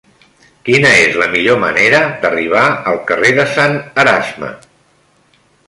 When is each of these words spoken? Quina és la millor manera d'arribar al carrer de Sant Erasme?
Quina 0.69 0.93
és 1.01 1.17
la 1.23 1.27
millor 1.33 1.59
manera 1.65 1.99
d'arribar 2.25 2.63
al 2.93 2.99
carrer 3.13 3.31
de 3.43 3.47
Sant 3.55 3.79
Erasme? 4.07 4.53